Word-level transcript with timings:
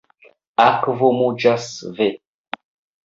Akvo 0.63 1.11
muĝas, 1.19 1.67
ve. 2.01 2.09